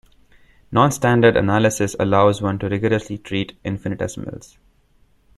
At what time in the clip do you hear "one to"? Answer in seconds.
2.41-2.67